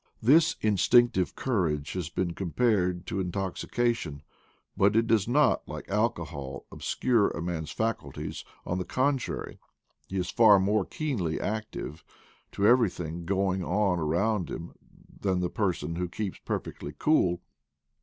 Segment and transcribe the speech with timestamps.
[0.23, 4.23] This instinctive courage has been compared to intoxi cation,
[4.75, 9.59] but it does not, like alcohol, obscure a man's faculties: on the contrary,
[10.07, 12.03] he is far more keenly active
[12.53, 14.73] to everything going on around him
[15.19, 17.39] than the person who keeps perfectly cool.